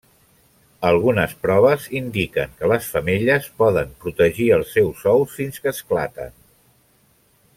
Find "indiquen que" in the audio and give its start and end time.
1.99-2.71